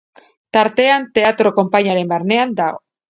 [0.57, 2.83] Tartean teatroa konpainiaren barnean dago.